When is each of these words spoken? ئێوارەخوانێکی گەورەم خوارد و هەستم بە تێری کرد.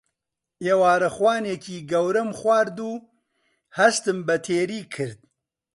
ئێوارەخوانێکی 0.65 1.77
گەورەم 1.91 2.29
خوارد 2.39 2.77
و 2.89 2.93
هەستم 3.77 4.17
بە 4.27 4.35
تێری 4.45 4.81
کرد. 4.95 5.19